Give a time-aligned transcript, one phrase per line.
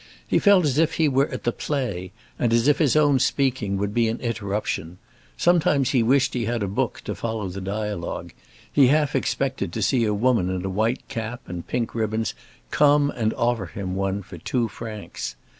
[0.25, 3.77] He felt as if he were at the play, and as if his own speaking
[3.77, 4.97] would be an interruption;
[5.37, 8.33] sometimes he wished he had a book, to follow the dialogue;
[8.73, 12.33] he half expected to see a woman in a white cap and pink ribbons
[12.71, 15.35] come and offer him one for two francs.